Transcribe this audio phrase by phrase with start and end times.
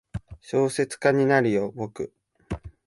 [0.41, 1.71] 小説家になるよ。